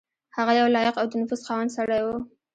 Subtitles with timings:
[0.37, 2.17] هغه یو لایق او د نفوذ خاوند سړی وو.